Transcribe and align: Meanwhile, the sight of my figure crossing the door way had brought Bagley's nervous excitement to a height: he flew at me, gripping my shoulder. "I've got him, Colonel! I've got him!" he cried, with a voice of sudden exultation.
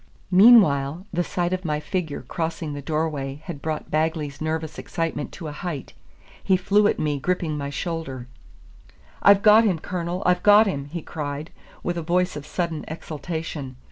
Meanwhile, 0.31 1.05
the 1.13 1.23
sight 1.23 1.53
of 1.53 1.63
my 1.63 1.79
figure 1.79 2.23
crossing 2.23 2.73
the 2.73 2.81
door 2.81 3.07
way 3.07 3.43
had 3.45 3.61
brought 3.61 3.91
Bagley's 3.91 4.41
nervous 4.41 4.79
excitement 4.79 5.31
to 5.33 5.47
a 5.47 5.51
height: 5.51 5.93
he 6.43 6.57
flew 6.57 6.87
at 6.87 6.97
me, 6.97 7.19
gripping 7.19 7.55
my 7.55 7.69
shoulder. 7.69 8.27
"I've 9.21 9.43
got 9.43 9.63
him, 9.63 9.77
Colonel! 9.77 10.23
I've 10.25 10.41
got 10.41 10.65
him!" 10.65 10.85
he 10.85 11.03
cried, 11.03 11.51
with 11.83 11.99
a 11.99 12.01
voice 12.01 12.35
of 12.35 12.47
sudden 12.47 12.83
exultation. 12.87 13.75